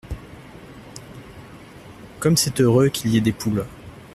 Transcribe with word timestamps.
Comme 2.19 2.35
c’est 2.35 2.59
heureux 2.59 2.89
qu’il 2.89 3.11
y 3.11 3.17
ait 3.17 3.21
des 3.21 3.33
poules! 3.33 3.67